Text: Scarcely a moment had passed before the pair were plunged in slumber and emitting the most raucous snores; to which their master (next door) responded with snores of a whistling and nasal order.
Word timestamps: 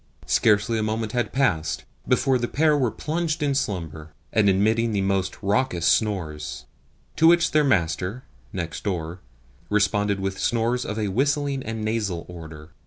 Scarcely 0.25 0.79
a 0.79 0.81
moment 0.81 1.11
had 1.11 1.31
passed 1.31 1.83
before 2.07 2.39
the 2.39 2.47
pair 2.47 2.75
were 2.75 2.89
plunged 2.89 3.43
in 3.43 3.53
slumber 3.53 4.13
and 4.33 4.49
emitting 4.49 4.93
the 4.93 5.01
most 5.01 5.37
raucous 5.43 5.85
snores; 5.85 6.65
to 7.17 7.27
which 7.27 7.51
their 7.51 7.63
master 7.63 8.23
(next 8.51 8.83
door) 8.83 9.19
responded 9.69 10.19
with 10.19 10.39
snores 10.39 10.85
of 10.85 10.97
a 10.97 11.09
whistling 11.09 11.61
and 11.61 11.85
nasal 11.85 12.25
order. 12.27 12.71